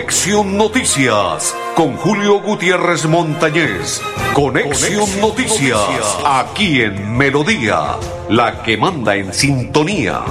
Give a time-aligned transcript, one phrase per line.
[0.00, 4.00] Conexión Noticias con Julio Gutiérrez Montañez.
[4.32, 7.98] Conexión, Noticias, aquí en Melodía,
[8.30, 10.24] la que manda en sintonía.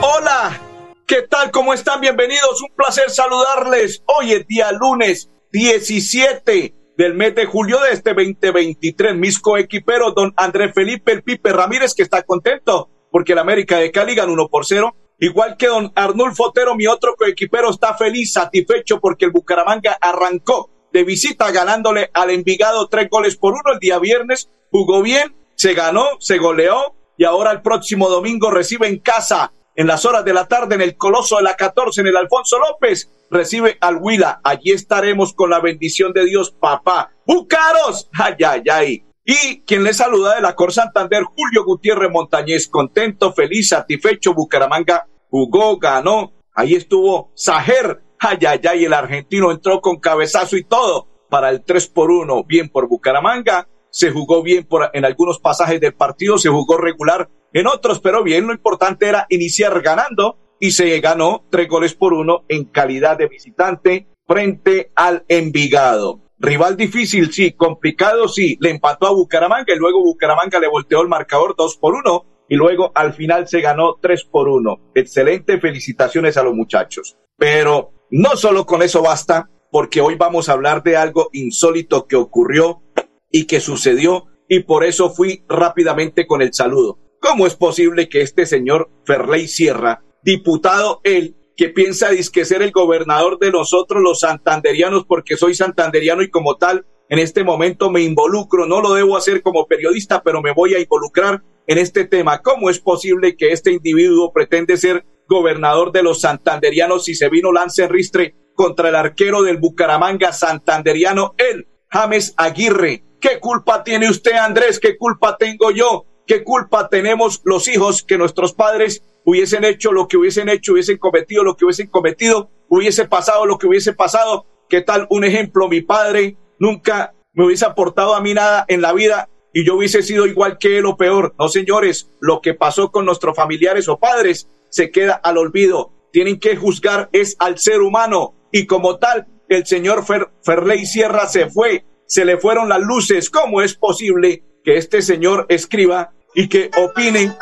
[0.00, 0.58] Hola,
[1.06, 1.50] ¿qué tal?
[1.50, 2.00] ¿Cómo están?
[2.00, 2.62] Bienvenidos.
[2.62, 4.02] Un placer saludarles.
[4.06, 9.14] Hoy es día lunes 17 del mes de julio de este 2023.
[9.14, 13.90] Mis coequiperos, don Andrés Felipe El Pipe Ramírez, que está contento porque el América de
[13.90, 14.94] Cali ganó 1 por 0.
[15.18, 20.70] Igual que don Arnulfo Otero, mi otro coequipero, está feliz, satisfecho porque el Bucaramanga arrancó
[20.92, 24.48] de visita ganándole al Envigado tres goles por uno el día viernes.
[24.70, 29.86] Jugó bien, se ganó, se goleó y ahora el próximo domingo recibe en casa en
[29.86, 33.10] las horas de la tarde en el Coloso de la 14 en el Alfonso López
[33.30, 34.40] recibe al Huila.
[34.42, 37.12] Allí estaremos con la bendición de Dios, papá.
[37.26, 38.08] ¡Bucaros!
[38.12, 39.04] ¡Ay, ay, ay!
[39.24, 44.34] Y quien le saluda de la Cor Santander, Julio Gutiérrez Montañez, contento, feliz, satisfecho.
[44.34, 46.32] Bucaramanga jugó, ganó.
[46.54, 48.02] Ahí estuvo Sajer.
[48.18, 52.44] Ay, ay, ay, el argentino entró con cabezazo y todo para el 3 por 1.
[52.44, 53.68] Bien por Bucaramanga.
[53.90, 58.22] Se jugó bien por, en algunos pasajes del partido, se jugó regular en otros, pero
[58.22, 63.18] bien, lo importante era iniciar ganando y se ganó tres goles por uno en calidad
[63.18, 66.20] de visitante frente al Envigado.
[66.40, 68.56] Rival difícil, sí, complicado, sí.
[68.60, 72.56] Le empató a Bucaramanga y luego Bucaramanga le volteó el marcador dos por uno y
[72.56, 74.80] luego al final se ganó tres por uno.
[74.94, 77.18] Excelente, felicitaciones a los muchachos.
[77.36, 82.16] Pero no solo con eso basta, porque hoy vamos a hablar de algo insólito que
[82.16, 82.82] ocurrió
[83.30, 86.98] y que sucedió y por eso fui rápidamente con el saludo.
[87.20, 92.70] ¿Cómo es posible que este señor Ferley Sierra, diputado él, que piensa disque ser el
[92.70, 98.00] gobernador de nosotros los santanderianos porque soy santanderiano y como tal en este momento me
[98.00, 102.40] involucro, no lo debo hacer como periodista, pero me voy a involucrar en este tema.
[102.40, 107.52] ¿Cómo es posible que este individuo pretende ser gobernador de los santanderianos si se vino
[107.52, 113.04] Lance Ristre contra el arquero del Bucaramanga santanderiano, él, James Aguirre?
[113.20, 114.80] ¿Qué culpa tiene usted, Andrés?
[114.80, 116.06] ¿Qué culpa tengo yo?
[116.26, 120.98] ¿Qué culpa tenemos los hijos que nuestros padres hubiesen hecho lo que hubiesen hecho, hubiesen
[120.98, 124.46] cometido lo que hubiesen cometido, hubiese pasado lo que hubiese pasado.
[124.68, 125.68] ¿Qué tal un ejemplo?
[125.68, 130.02] Mi padre nunca me hubiese aportado a mí nada en la vida y yo hubiese
[130.02, 131.34] sido igual que él o peor.
[131.38, 135.92] No, señores, lo que pasó con nuestros familiares o padres se queda al olvido.
[136.12, 140.04] Tienen que juzgar es al ser humano y como tal, el señor
[140.42, 143.30] Ferley Sierra se fue, se le fueron las luces.
[143.30, 147.32] ¿Cómo es posible que este señor escriba y que opine,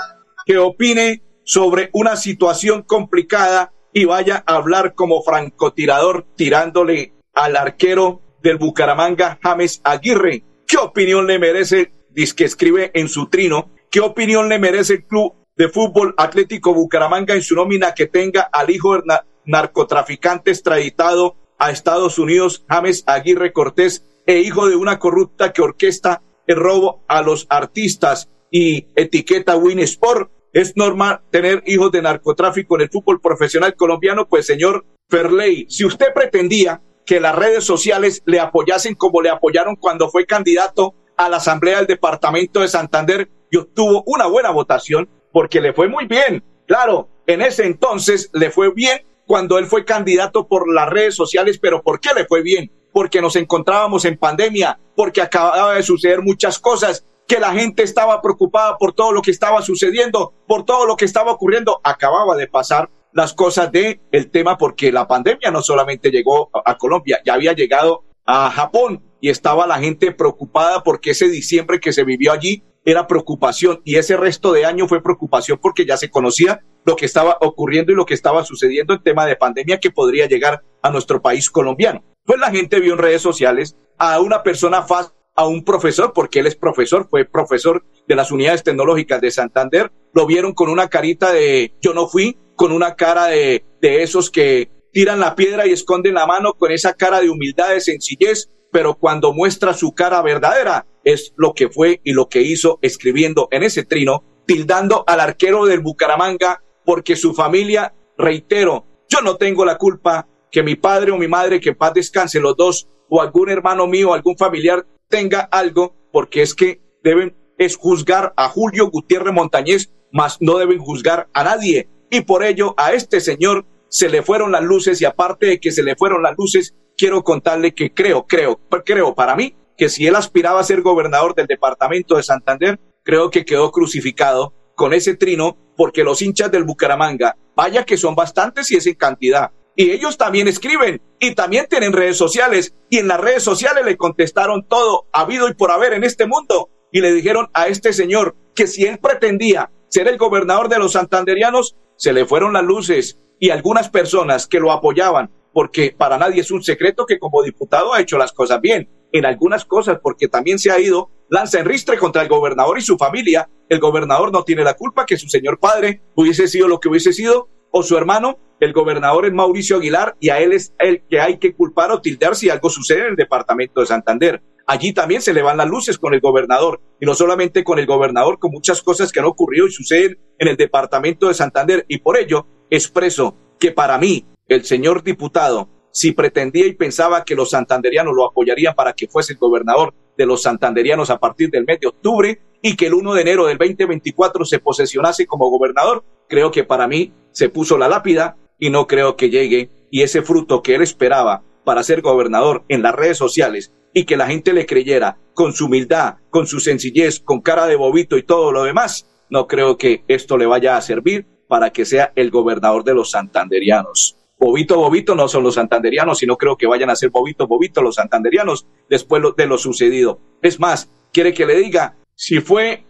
[0.47, 8.21] que opine sobre una situación complicada y vaya a hablar como francotirador tirándole al arquero
[8.43, 10.45] del Bucaramanga, James Aguirre.
[10.67, 15.07] ¿Qué opinión le merece, dice que escribe en su trino, qué opinión le merece el
[15.07, 19.05] club de fútbol Atlético Bucaramanga en su nómina que tenga al hijo del
[19.47, 26.21] narcotraficante extraditado a Estados Unidos, James Aguirre Cortés, e hijo de una corrupta que orquesta
[26.47, 30.31] el robo a los artistas y etiqueta Win Sport?
[30.53, 34.29] ¿Es normal tener hijos de narcotráfico en el fútbol profesional colombiano?
[34.29, 39.77] Pues señor Ferley, si usted pretendía que las redes sociales le apoyasen como le apoyaron
[39.77, 45.09] cuando fue candidato a la Asamblea del Departamento de Santander y obtuvo una buena votación
[45.33, 46.43] porque le fue muy bien.
[46.67, 51.59] Claro, en ese entonces le fue bien cuando él fue candidato por las redes sociales,
[51.59, 52.71] pero ¿por qué le fue bien?
[52.93, 58.23] Porque nos encontrábamos en pandemia, porque acababa de suceder muchas cosas que la gente estaba
[58.23, 61.79] preocupada por todo lo que estaba sucediendo, por todo lo que estaba ocurriendo.
[61.85, 66.79] Acababa de pasar las cosas de el tema porque la pandemia no solamente llegó a,
[66.79, 71.93] Colombia, ya había llegado a Japón y estaba la gente preocupada porque ese diciembre que
[71.93, 76.11] se vivió allí era preocupación y ese resto de año fue preocupación porque ya se
[76.11, 79.91] conocía lo que estaba ocurriendo y lo que estaba sucediendo en tema de pandemia que
[79.91, 82.03] podría llegar a nuestro país colombiano.
[82.25, 86.41] Pues la gente vio en redes sociales a una persona fácil a un profesor, porque
[86.41, 90.89] él es profesor, fue profesor de las unidades tecnológicas de Santander, lo vieron con una
[90.89, 95.65] carita de yo no fui, con una cara de, de esos que tiran la piedra
[95.65, 99.93] y esconden la mano, con esa cara de humildad, de sencillez, pero cuando muestra su
[99.93, 105.05] cara verdadera es lo que fue y lo que hizo escribiendo en ese trino, tildando
[105.07, 110.75] al arquero del Bucaramanga, porque su familia, reitero, yo no tengo la culpa que mi
[110.75, 114.85] padre o mi madre, que paz descanse los dos, o algún hermano mío, algún familiar
[115.09, 120.79] tenga algo, porque es que deben es juzgar a Julio Gutiérrez Montañez, mas no deben
[120.79, 121.89] juzgar a nadie.
[122.11, 125.73] Y por ello a este señor se le fueron las luces y aparte de que
[125.73, 130.07] se le fueron las luces, quiero contarle que creo, creo, creo para mí que si
[130.07, 135.17] él aspiraba a ser gobernador del departamento de Santander, creo que quedó crucificado con ese
[135.17, 139.53] trino porque los hinchas del Bucaramanga, vaya que son bastantes y es en cantidad.
[139.81, 142.75] Y ellos también escriben y también tienen redes sociales.
[142.91, 146.69] Y en las redes sociales le contestaron todo, habido y por haber en este mundo.
[146.91, 150.93] Y le dijeron a este señor que si él pretendía ser el gobernador de los
[150.95, 156.41] santanderianos, se le fueron las luces y algunas personas que lo apoyaban, porque para nadie
[156.41, 160.27] es un secreto que como diputado ha hecho las cosas bien en algunas cosas, porque
[160.27, 163.49] también se ha ido lanza en ristre contra el gobernador y su familia.
[163.69, 167.13] El gobernador no tiene la culpa que su señor padre hubiese sido lo que hubiese
[167.13, 171.21] sido, o su hermano, el gobernador es Mauricio Aguilar, y a él es el que
[171.21, 174.43] hay que culpar o tildar si algo sucede en el departamento de Santander.
[174.67, 177.87] Allí también se le van las luces con el gobernador, y no solamente con el
[177.87, 181.99] gobernador, con muchas cosas que han ocurrido y suceden en el departamento de Santander, y
[181.99, 187.51] por ello expreso que para mí, el señor diputado, si pretendía y pensaba que los
[187.51, 191.81] santanderianos lo apoyarían para que fuese el gobernador de los santanderianos a partir del mes
[191.81, 196.51] de octubre y que el 1 de enero del 2024 se posesionase como gobernador, creo
[196.51, 200.63] que para mí se puso la lápida y no creo que llegue y ese fruto
[200.63, 204.67] que él esperaba para ser gobernador en las redes sociales y que la gente le
[204.67, 209.09] creyera con su humildad, con su sencillez, con cara de bobito y todo lo demás,
[209.31, 213.11] no creo que esto le vaya a servir para que sea el gobernador de los
[213.11, 214.17] santanderianos.
[214.39, 217.97] Bobito, Bobito no son los santanderianos, sino creo que vayan a ser Bobito, Bobito los
[217.97, 220.21] santanderianos después de lo sucedido.
[220.43, 222.85] Es más, quiere que le diga si fue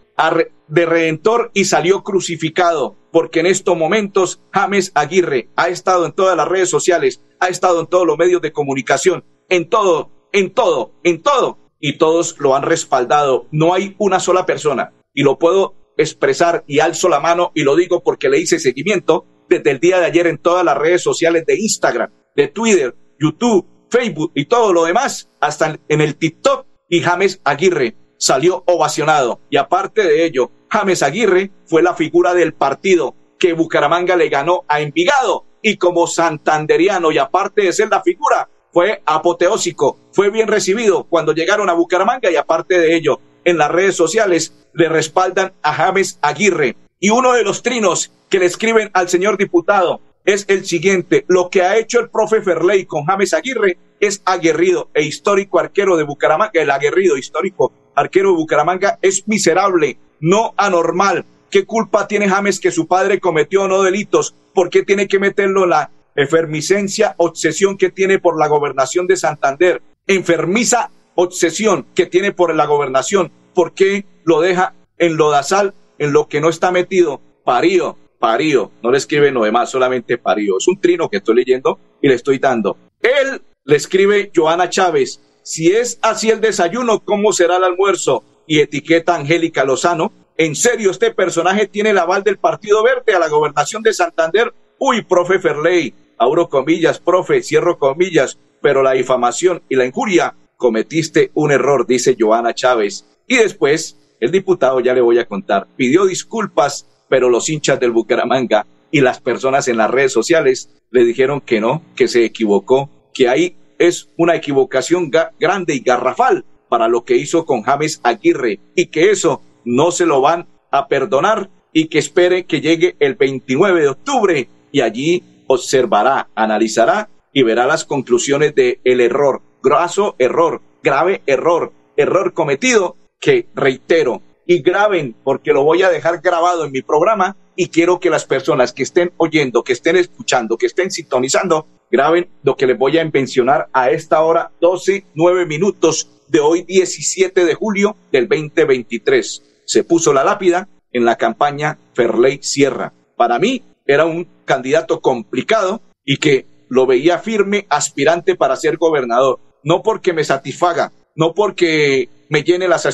[0.69, 6.37] de redentor y salió crucificado, porque en estos momentos James Aguirre ha estado en todas
[6.37, 10.93] las redes sociales, ha estado en todos los medios de comunicación, en todo, en todo,
[11.03, 13.47] en todo, y todos lo han respaldado.
[13.51, 17.75] No hay una sola persona, y lo puedo expresar y alzo la mano y lo
[17.75, 21.45] digo porque le hice seguimiento desde el día de ayer en todas las redes sociales
[21.45, 26.65] de Instagram, de Twitter, YouTube, Facebook y todo lo demás, hasta en el TikTok.
[26.87, 29.41] Y James Aguirre salió ovacionado.
[29.49, 34.63] Y aparte de ello, James Aguirre fue la figura del partido que Bucaramanga le ganó
[34.67, 35.45] a Envigado.
[35.61, 41.33] Y como santanderiano, y aparte de ser la figura, fue apoteósico, fue bien recibido cuando
[41.33, 46.19] llegaron a Bucaramanga y aparte de ello, en las redes sociales le respaldan a James
[46.21, 46.77] Aguirre.
[46.99, 51.25] Y uno de los trinos que le escriben al señor diputado es el siguiente.
[51.27, 55.97] Lo que ha hecho el profe Ferley con James Aguirre es aguerrido e histórico arquero
[55.97, 56.51] de Bucaramanga.
[56.53, 61.25] El aguerrido histórico arquero de Bucaramanga es miserable, no anormal.
[61.49, 64.35] ¿Qué culpa tiene James que su padre cometió no delitos?
[64.53, 69.81] ¿Por qué tiene que meterlo la efermiscencia, obsesión que tiene por la gobernación de Santander?
[70.05, 73.31] Enfermiza obsesión que tiene por la gobernación.
[73.53, 77.19] ¿Por qué lo deja en lodazal, en lo que no está metido?
[77.43, 80.57] Parío, parío, no le escribe lo demás, solamente parío.
[80.59, 82.77] Es un trino que estoy leyendo y le estoy dando.
[83.01, 88.23] Él le escribe Joana Chávez, si es así el desayuno, ¿cómo será el almuerzo?
[88.47, 90.11] Y etiqueta Angélica Lozano.
[90.37, 94.51] En serio, este personaje tiene el aval del Partido Verde a la gobernación de Santander.
[94.79, 101.29] Uy, profe Ferley, abro comillas, profe, cierro comillas, pero la difamación y la injuria cometiste
[101.35, 103.05] un error, dice Joana Chávez.
[103.27, 107.91] Y después, el diputado, ya le voy a contar, pidió disculpas pero los hinchas del
[107.91, 112.89] Bucaramanga y las personas en las redes sociales le dijeron que no, que se equivocó,
[113.13, 118.59] que ahí es una equivocación grande y garrafal para lo que hizo con James Aguirre
[118.75, 123.15] y que eso no se lo van a perdonar y que espere que llegue el
[123.15, 130.15] 29 de octubre y allí observará, analizará y verá las conclusiones del el error, graso
[130.19, 136.65] error, grave error, error cometido que, reitero, y graben, porque lo voy a dejar grabado
[136.65, 140.65] en mi programa y quiero que las personas que estén oyendo, que estén escuchando, que
[140.65, 146.09] estén sintonizando, graben lo que les voy a mencionar a esta hora, 12, 9 minutos
[146.27, 149.43] de hoy, 17 de julio del 2023.
[149.65, 152.93] Se puso la lápida en la campaña Ferley Sierra.
[153.15, 159.39] Para mí era un candidato complicado y que lo veía firme aspirante para ser gobernador.
[159.63, 162.85] No porque me satisfaga, no porque me llene las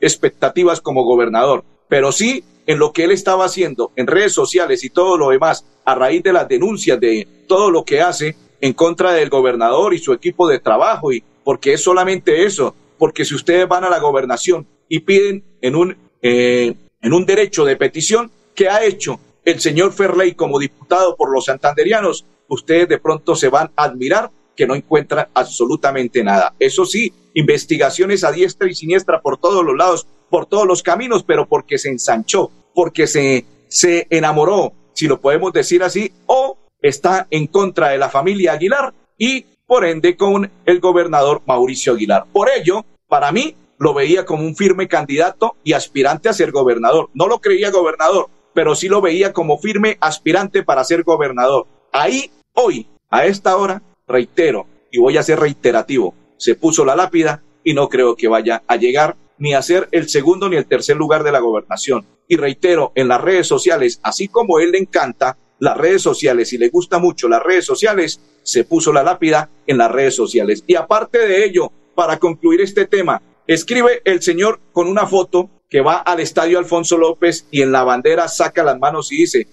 [0.00, 4.90] expectativas como gobernador, pero sí en lo que él estaba haciendo en redes sociales y
[4.90, 9.12] todo lo demás, a raíz de las denuncias de todo lo que hace en contra
[9.12, 13.66] del gobernador y su equipo de trabajo, y porque es solamente eso, porque si ustedes
[13.66, 18.68] van a la gobernación y piden en un, eh, en un derecho de petición, ¿qué
[18.68, 22.24] ha hecho el señor Ferley como diputado por los santanderianos?
[22.46, 26.54] Ustedes de pronto se van a admirar que no encuentran absolutamente nada.
[26.60, 31.24] Eso sí, investigaciones a diestra y siniestra por todos los lados, por todos los caminos,
[31.24, 37.26] pero porque se ensanchó, porque se, se enamoró, si lo podemos decir así, o está
[37.30, 42.24] en contra de la familia Aguilar y por ende con el gobernador Mauricio Aguilar.
[42.32, 47.08] Por ello, para mí, lo veía como un firme candidato y aspirante a ser gobernador.
[47.14, 51.66] No lo creía gobernador, pero sí lo veía como firme aspirante para ser gobernador.
[51.92, 57.42] Ahí, hoy, a esta hora, reitero, y voy a ser reiterativo, se puso la lápida
[57.64, 60.96] y no creo que vaya a llegar ni a ser el segundo ni el tercer
[60.96, 62.06] lugar de la gobernación.
[62.28, 66.58] Y reitero, en las redes sociales, así como él le encanta las redes sociales y
[66.58, 70.62] le gusta mucho las redes sociales, se puso la lápida en las redes sociales.
[70.66, 75.80] Y aparte de ello, para concluir este tema, escribe el señor con una foto que
[75.80, 79.46] va al estadio Alfonso López y en la bandera saca las manos y dice,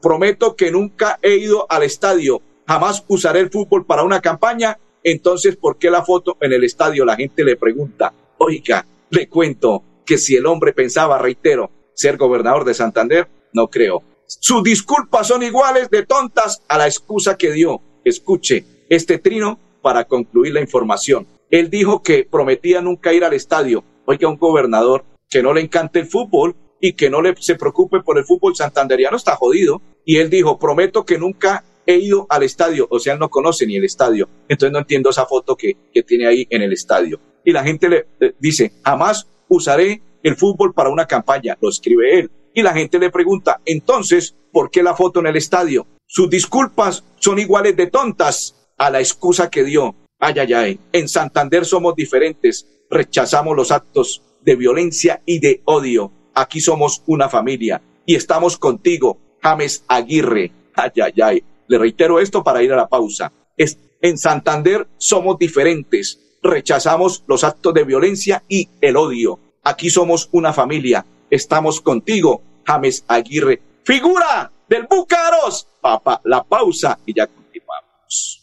[0.00, 5.56] prometo que nunca he ido al estadio, jamás usaré el fútbol para una campaña, entonces,
[5.56, 7.04] ¿por qué la foto en el estadio?
[7.04, 12.64] La gente le pregunta, oiga, le cuento que si el hombre pensaba, reitero, ser gobernador
[12.64, 14.02] de Santander, no creo.
[14.26, 17.80] Sus disculpas son iguales de tontas a la excusa que dio.
[18.04, 21.26] Escuche este trino para concluir la información.
[21.50, 23.84] Él dijo que prometía nunca ir al estadio.
[24.06, 28.00] Oiga, un gobernador que no le encante el fútbol y que no le se preocupe
[28.00, 29.80] por el fútbol santanderiano está jodido.
[30.04, 33.66] Y él dijo, prometo que nunca he ido al estadio, o sea, él no conoce
[33.66, 34.28] ni el estadio.
[34.48, 37.20] Entonces no entiendo esa foto que, que tiene ahí en el estadio.
[37.44, 38.06] Y la gente le
[38.38, 42.30] dice, jamás usaré el fútbol para una campaña, lo escribe él.
[42.54, 45.86] Y la gente le pregunta, entonces, ¿por qué la foto en el estadio?
[46.06, 49.94] Sus disculpas son iguales de tontas a la excusa que dio.
[50.18, 50.80] Ay, ay, ay.
[50.92, 52.66] En Santander somos diferentes.
[52.90, 56.12] Rechazamos los actos de violencia y de odio.
[56.34, 60.52] Aquí somos una familia y estamos contigo, James Aguirre.
[60.74, 61.44] Ay, ay, ay.
[61.68, 63.32] Le reitero esto para ir a la pausa.
[63.56, 66.20] Es, en Santander somos diferentes.
[66.42, 69.38] Rechazamos los actos de violencia y el odio.
[69.62, 71.06] Aquí somos una familia.
[71.30, 73.62] Estamos contigo, James Aguirre.
[73.82, 75.66] Figura del Búcaros.
[75.80, 78.42] Papá, la pausa y ya continuamos.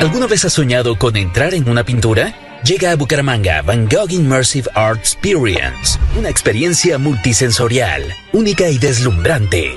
[0.00, 2.34] ¿Alguna vez has soñado con entrar en una pintura?
[2.64, 9.76] Llega a Bucaramanga Van Gogh Immersive Art Experience, una experiencia multisensorial, única y deslumbrante.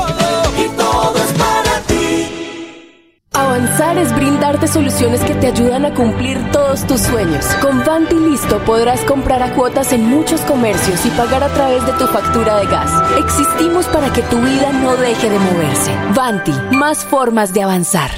[3.98, 7.46] Es brindarte soluciones que te ayudan a cumplir todos tus sueños.
[7.62, 11.94] Con Vanti Listo podrás comprar a cuotas en muchos comercios y pagar a través de
[11.94, 12.92] tu factura de gas.
[13.18, 15.92] Existimos para que tu vida no deje de moverse.
[16.14, 18.12] Vanti, más formas de avanzar.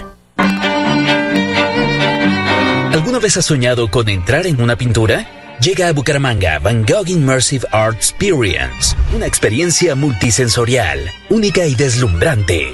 [2.91, 5.27] ¿Alguna vez has soñado con entrar en una pintura?
[5.62, 12.74] Llega a Bucaramanga Van Gogh Immersive Art Experience, una experiencia multisensorial, única y deslumbrante.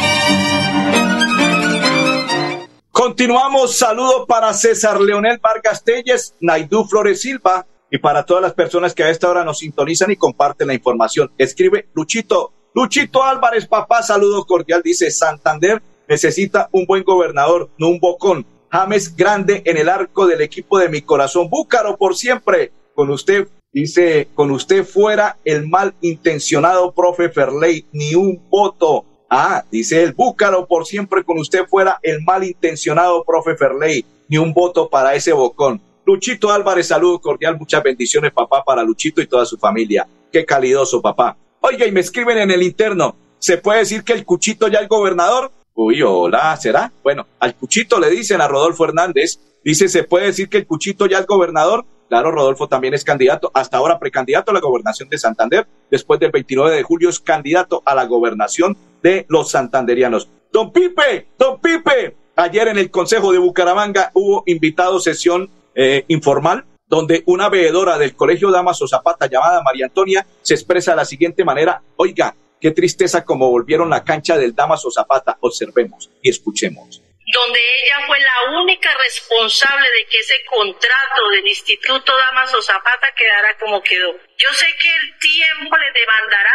[3.21, 8.95] Continuamos, saludo para César Leonel Vargas Telles, Naidú Flores Silva y para todas las personas
[8.95, 11.31] que a esta hora nos sintonizan y comparten la información.
[11.37, 17.99] Escribe Luchito, Luchito Álvarez, papá, saludo cordial, dice Santander necesita un buen gobernador, no un
[17.99, 18.43] bocón.
[18.71, 21.47] James grande en el arco del equipo de mi corazón.
[21.47, 22.71] Búcaro por siempre.
[22.95, 29.05] Con usted, dice, con usted fuera el mal intencionado profe Ferley, ni un voto.
[29.33, 34.53] Ah, dice el Búcaro por siempre con usted fuera el malintencionado profe Ferley, ni un
[34.53, 35.81] voto para ese bocón.
[36.05, 40.05] Luchito Álvarez, saludo cordial, muchas bendiciones, papá, para Luchito y toda su familia.
[40.33, 41.37] Qué calidoso, papá.
[41.61, 44.89] Oiga, y me escriben en el interno, ¿se puede decir que el Cuchito ya es
[44.89, 45.49] gobernador?
[45.75, 46.91] Uy, hola, ¿será?
[47.01, 51.05] Bueno, al Cuchito le dicen a Rodolfo Hernández, dice, ¿se puede decir que el Cuchito
[51.05, 51.85] ya es gobernador?
[52.11, 55.65] Claro, Rodolfo también es candidato, hasta ahora precandidato a la gobernación de Santander.
[55.89, 60.27] Después del 29 de julio es candidato a la gobernación de los santanderianos.
[60.51, 66.65] Don Pipe, don Pipe, ayer en el Consejo de Bucaramanga hubo invitado sesión eh, informal
[66.85, 71.45] donde una veedora del Colegio Damaso Zapata llamada María Antonia se expresa de la siguiente
[71.45, 77.59] manera, oiga, qué tristeza como volvieron la cancha del Damaso Zapata, observemos y escuchemos donde
[77.59, 83.81] ella fue la única responsable de que ese contrato del Instituto Damaso Zapata quedara como
[83.81, 84.11] quedó.
[84.37, 86.51] Yo sé que el tiempo le demandará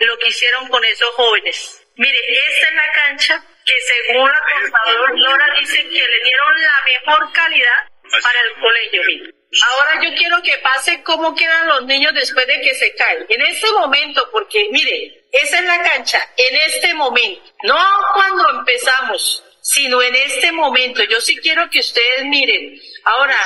[0.00, 1.80] lo que hicieron con esos jóvenes.
[1.96, 7.32] Mire, esta es la cancha que según la contadora dice que le dieron la mejor
[7.32, 9.34] calidad para el colegio.
[9.62, 13.24] Ahora yo quiero que pase cómo quedan los niños después de que se caen.
[13.28, 17.78] En este momento, porque mire, esa es la cancha, en este momento, no
[18.14, 21.02] cuando empezamos, sino en este momento.
[21.04, 22.78] Yo sí quiero que ustedes miren.
[23.04, 23.38] Ahora,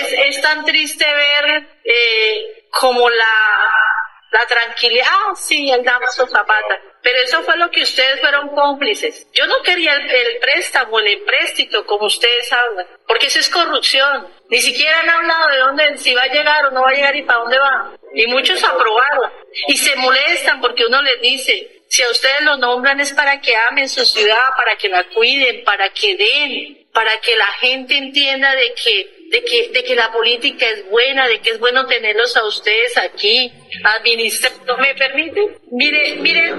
[0.00, 3.70] es, es tan triste ver eh, como la,
[4.32, 5.06] la tranquilidad.
[5.06, 6.80] Ah, sí, el Damaso Zapata.
[7.02, 9.28] Pero eso fue lo que ustedes fueron cómplices.
[9.34, 14.26] Yo no quería el, préstamo, el empréstito, como ustedes hablan, porque eso es corrupción.
[14.48, 17.14] Ni siquiera han hablado de dónde, si va a llegar o no va a llegar
[17.14, 17.92] y para dónde va.
[18.14, 19.30] Y muchos aprobaron.
[19.68, 23.54] Y se molestan porque uno les dice, si a ustedes lo nombran es para que
[23.70, 28.52] amen su ciudad, para que la cuiden, para que den, para que la gente entienda
[28.56, 32.36] de que de que, de que la política es buena, de que es bueno tenerlos
[32.36, 33.52] a ustedes aquí
[33.84, 34.76] administrando.
[34.78, 35.56] ¿Me permite?
[35.70, 36.52] Mire, mire,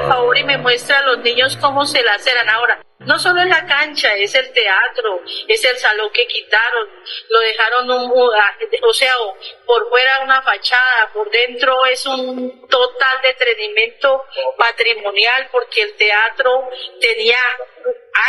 [0.00, 2.82] por favor y me muestra a los niños cómo se la hacen ahora.
[3.00, 6.86] No solo es la cancha, es el teatro, es el salón que quitaron,
[7.30, 9.14] lo dejaron un, o sea,
[9.64, 14.24] por fuera una fachada, por dentro es un total detrenimiento
[14.58, 16.68] patrimonial porque el teatro
[17.00, 17.38] tenía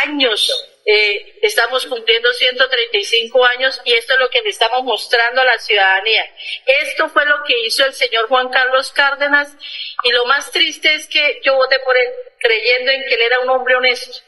[0.04, 5.44] años eh, estamos cumpliendo 135 años y esto es lo que le estamos mostrando a
[5.44, 6.24] la ciudadanía.
[6.82, 9.56] Esto fue lo que hizo el señor Juan Carlos Cárdenas
[10.02, 12.08] y lo más triste es que yo voté por él
[12.38, 14.18] creyendo en que él era un hombre honesto,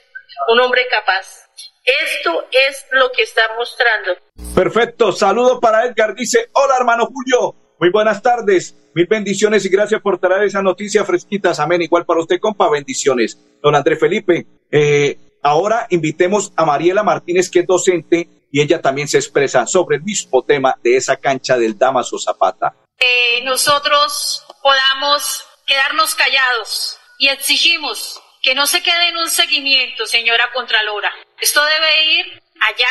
[0.49, 1.49] un hombre capaz.
[1.85, 4.17] Esto es lo que está mostrando.
[4.55, 6.15] Perfecto, saludo para Edgar.
[6.15, 8.75] Dice, hola hermano Julio, muy buenas tardes.
[8.95, 11.59] Mil bendiciones y gracias por traer esa noticia fresquitas.
[11.61, 11.83] Amén.
[11.83, 13.39] Igual para usted, compa, bendiciones.
[13.61, 19.09] Don André Felipe, eh, Ahora invitemos a Mariela Martínez, que es docente, y ella también
[19.09, 22.75] se expresa sobre el mismo tema de esa cancha del Damaso Zapata.
[22.99, 30.53] Eh, nosotros podamos quedarnos callados y exigimos que no se quede en un seguimiento, señora
[30.53, 31.11] Contralora.
[31.41, 32.89] Esto debe ir allá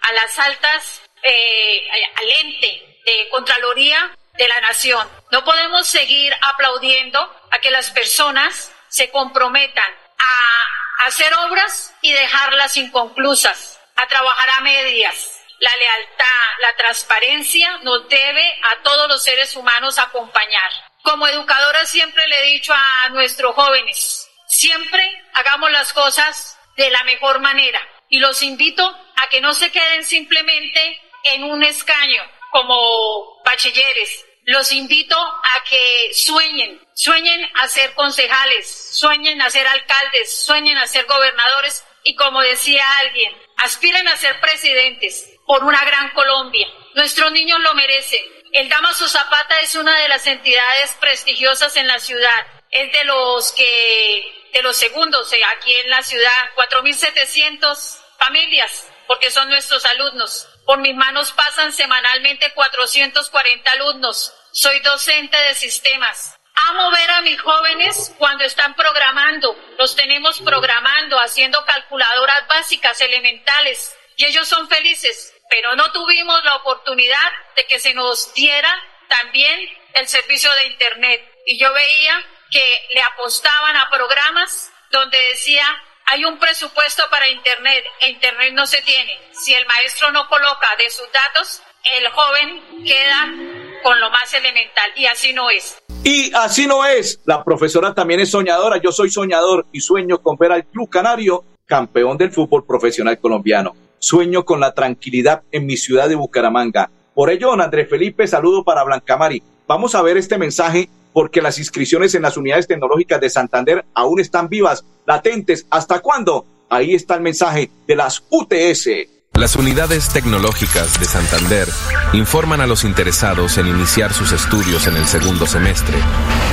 [0.00, 5.10] a, las altas, eh, al ente de Contraloría de la Nación.
[5.32, 7.18] No podemos seguir aplaudiendo
[7.50, 14.60] a que las personas se comprometan a hacer obras y dejarlas inconclusas, a trabajar a
[14.60, 15.42] medias.
[15.58, 20.70] La lealtad, la transparencia nos debe a todos los seres humanos acompañar.
[21.02, 24.23] Como educadora siempre le he dicho a nuestros jóvenes,
[24.64, 28.82] siempre hagamos las cosas de la mejor manera y los invito
[29.16, 36.14] a que no se queden simplemente en un escaño como bachilleres, los invito a que
[36.14, 42.40] sueñen, sueñen a ser concejales, sueñen a ser alcaldes, sueñen a ser gobernadores y como
[42.40, 46.66] decía alguien, aspiren a ser presidentes por una gran Colombia.
[46.94, 48.24] Nuestros niños lo merecen.
[48.52, 52.46] El Damaso Zapata es una de las entidades prestigiosas en la ciudad.
[52.70, 59.30] Es de los que, de los segundos eh, aquí en la ciudad, 4.700 familias, porque
[59.30, 60.48] son nuestros alumnos.
[60.64, 64.32] Por mis manos pasan semanalmente 440 alumnos.
[64.52, 66.36] Soy docente de sistemas.
[66.68, 69.58] Amo ver a mis jóvenes cuando están programando.
[69.76, 73.92] Los tenemos programando, haciendo calculadoras básicas, elementales.
[74.16, 75.34] Y ellos son felices.
[75.50, 78.72] Pero no tuvimos la oportunidad de que se nos diera
[79.08, 81.28] también el servicio de Internet.
[81.44, 85.64] Y yo veía que le apostaban a programas donde decía
[86.06, 89.10] hay un presupuesto para Internet e Internet no se tiene.
[89.32, 91.62] Si el maestro no coloca de sus datos,
[91.98, 93.34] el joven queda
[93.82, 95.78] con lo más elemental y así no es.
[96.04, 97.20] Y así no es.
[97.24, 98.80] La profesora también es soñadora.
[98.80, 103.74] Yo soy soñador y sueño con ver al Club Canario campeón del fútbol profesional colombiano.
[103.98, 106.88] Sueño con la tranquilidad en mi ciudad de Bucaramanga.
[107.14, 109.42] Por ello, don Andrés Felipe, saludo para Blancamari.
[109.66, 114.20] Vamos a ver este mensaje porque las inscripciones en las unidades tecnológicas de Santander aún
[114.20, 115.64] están vivas, latentes.
[115.70, 116.44] ¿Hasta cuándo?
[116.68, 118.88] Ahí está el mensaje de las UTS.
[119.34, 121.68] Las unidades tecnológicas de Santander
[122.12, 125.96] informan a los interesados en iniciar sus estudios en el segundo semestre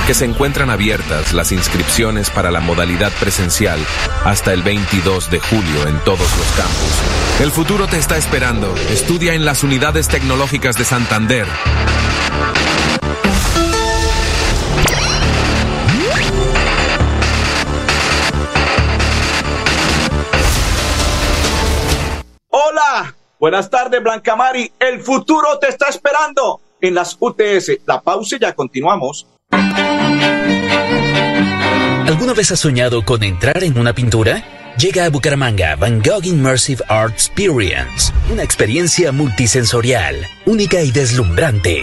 [0.06, 3.78] que se encuentran abiertas las inscripciones para la modalidad presencial
[4.24, 7.40] hasta el 22 de julio en todos los campus.
[7.40, 8.74] El futuro te está esperando.
[8.90, 11.46] Estudia en las unidades tecnológicas de Santander.
[23.42, 24.72] Buenas tardes Blanca Mari.
[24.78, 27.80] El futuro te está esperando en las UTS.
[27.86, 29.26] La pausa y ya continuamos.
[32.06, 34.44] ¿Alguna vez has soñado con entrar en una pintura?
[34.78, 40.14] Llega a Bucaramanga Van Gogh Immersive Art Experience, una experiencia multisensorial,
[40.46, 41.82] única y deslumbrante.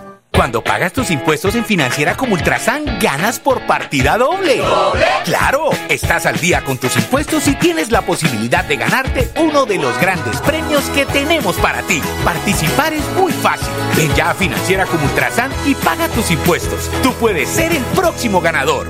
[0.41, 4.57] Cuando pagas tus impuestos en Financiera como Ultrasan, ganas por partida doble.
[4.57, 5.05] ¿Doble?
[5.23, 5.69] ¡Claro!
[5.87, 9.95] Estás al día con tus impuestos y tienes la posibilidad de ganarte uno de los
[10.01, 12.01] grandes premios que tenemos para ti.
[12.25, 13.67] Participar es muy fácil.
[13.95, 16.89] Ven ya a Financiera como Ultrasan y paga tus impuestos.
[17.03, 18.87] Tú puedes ser el próximo ganador.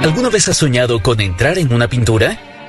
[0.00, 2.53] ¿Alguna vez has soñado con entrar en una pintura?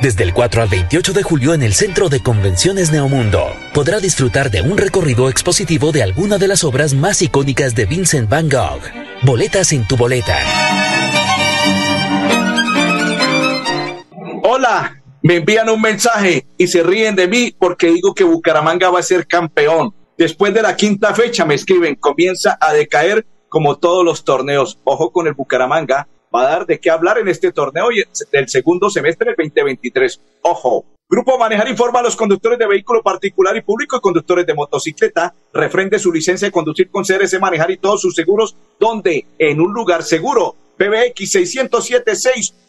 [0.00, 4.50] Desde el 4 al 28 de julio en el Centro de Convenciones Neomundo, podrá disfrutar
[4.50, 8.82] de un recorrido expositivo de alguna de las obras más icónicas de Vincent Van Gogh.
[9.22, 10.36] Boletas en tu boleta.
[14.42, 18.98] Hola, me envían un mensaje y se ríen de mí porque digo que Bucaramanga va
[18.98, 19.94] a ser campeón.
[20.18, 24.78] Después de la quinta fecha me escriben, comienza a decaer como todos los torneos.
[24.84, 26.06] Ojo con el Bucaramanga,
[26.36, 27.88] va a dar de qué hablar en este torneo
[28.30, 30.20] del segundo semestre del 2023.
[30.42, 30.84] Ojo.
[31.08, 35.32] Grupo Manejar informa a los conductores de vehículo particular y público y conductores de motocicleta.
[35.52, 38.56] Refrende su licencia de conducir con CRC Manejar y todos sus seguros.
[38.78, 40.56] donde En un lugar seguro.
[40.76, 41.36] PBX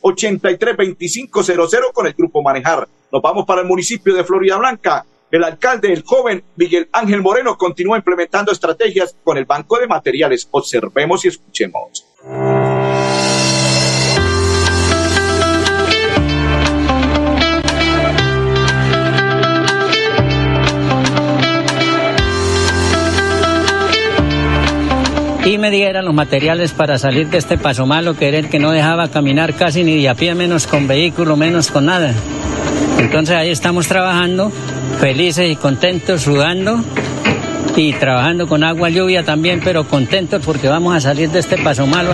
[0.02, 2.88] 607-683-2500 con el Grupo Manejar.
[3.12, 5.04] Nos vamos para el municipio de Florida Blanca.
[5.30, 10.48] El alcalde, el joven Miguel Ángel Moreno, continúa implementando estrategias con el Banco de Materiales.
[10.52, 12.06] Observemos y escuchemos.
[25.48, 28.60] Y me dieran los materiales para salir de este paso malo que era el que
[28.60, 32.14] no dejaba caminar casi ni de a pie, menos con vehículo, menos con nada.
[33.00, 34.52] Entonces ahí estamos trabajando,
[35.00, 36.84] felices y contentos, sudando
[37.78, 41.88] y trabajando con agua, lluvia también, pero contentos porque vamos a salir de este paso
[41.88, 42.14] malo.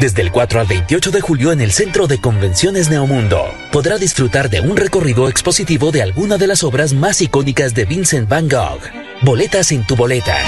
[0.00, 4.48] Desde el 4 al 28 de julio en el Centro de Convenciones Neomundo, podrá disfrutar
[4.48, 8.80] de un recorrido expositivo de alguna de las obras más icónicas de Vincent Van Gogh.
[9.20, 10.38] Boletas en tu boleta.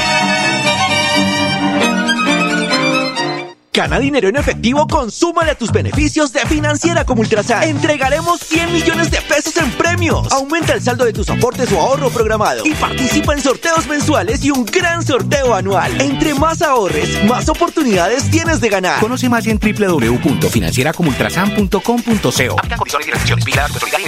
[3.75, 7.63] Gana dinero en efectivo, consúmale a tus beneficios de Financiera como Ultrasan.
[7.63, 10.31] Entregaremos 100 millones de pesos en premios.
[10.31, 14.51] Aumenta el saldo de tus aportes o ahorro programado y participa en sorteos mensuales y
[14.51, 15.99] un gran sorteo anual.
[16.03, 19.01] Entre más ahorres, más oportunidades tienes de ganar.
[19.01, 22.59] Conoce más en www.financieracomultrasan.com.co.
[22.59, 23.45] Aplican condiciones y restricciones.
[23.47, 24.05] Vigilada Autoridad y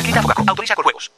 [0.47, 1.11] Autoriza con juegos.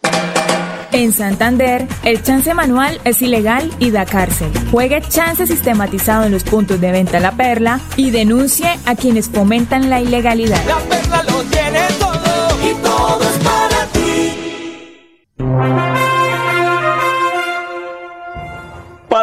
[0.92, 4.50] En Santander, el chance manual es ilegal y da cárcel.
[4.70, 9.90] Juegue chance sistematizado en los puntos de venta La Perla y denuncie a quienes fomentan
[9.90, 10.64] la ilegalidad.
[10.66, 14.32] La Perla lo tiene todo y todo es para ti.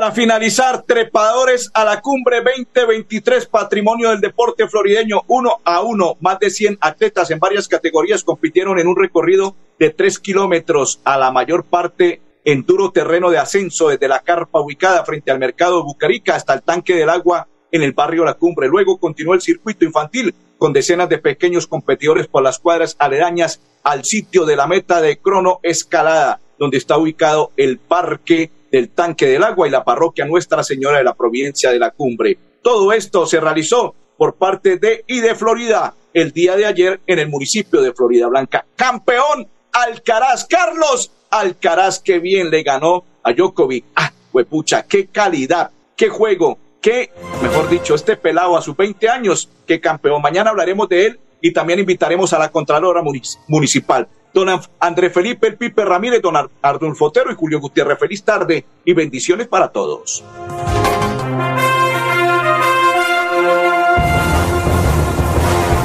[0.04, 6.18] Para finalizar, trepadores a la cumbre 2023, patrimonio del deporte florideño, uno a uno.
[6.20, 11.18] Más de 100 atletas en varias categorías compitieron en un recorrido de tres kilómetros, a
[11.18, 15.86] la mayor parte en duro terreno de ascenso, desde la carpa ubicada frente al mercado
[15.86, 18.68] Bucarica hasta el tanque del agua en el barrio La Cumbre.
[18.68, 24.04] Luego continuó el circuito infantil con decenas de pequeños competidores por las cuadras aledañas al
[24.04, 29.44] sitio de la meta de crono escalada, donde está ubicado el parque del tanque del
[29.44, 32.40] agua y la parroquia Nuestra Señora de la Providencia de la Cumbre.
[32.64, 37.20] Todo esto se realizó por parte de y de Florida el día de ayer en
[37.20, 38.66] el municipio de Florida Blanca.
[38.76, 43.86] Campeón Alcaraz, Carlos Alcaraz, que bien le ganó a Djokovic.
[43.96, 47.12] Ah, huepucha, qué calidad, qué juego, qué,
[47.44, 50.20] mejor dicho, este pelado a sus 20 años, qué campeón.
[50.20, 53.04] Mañana hablaremos de él y también invitaremos a la Contralora
[53.48, 58.00] Municipal don André Felipe El Pipe Ramírez, don Arnulfo Otero y Julio Gutiérrez.
[58.00, 60.24] Feliz tarde y bendiciones para todos.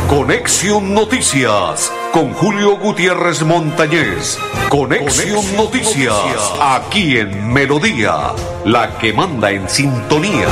[0.09, 4.39] Conexión Noticias con Julio Gutiérrez Montañez.
[4.71, 6.15] Conexión, Noticias,
[6.61, 8.33] aquí en Melodía,
[8.65, 10.49] la que manda en sintonía.